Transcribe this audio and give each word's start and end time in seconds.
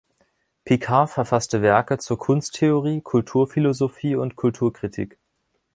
Picard 0.65 1.11
verfasste 1.11 1.61
Werke 1.61 1.99
zur 1.99 2.17
Kunsttheorie, 2.17 3.01
Kulturphilosophie 3.01 4.15
und 4.15 4.35
Kulturkritik. 4.35 5.19